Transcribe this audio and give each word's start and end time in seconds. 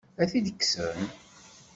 Ad 0.21 0.27
t-id-kksen? 0.31 1.01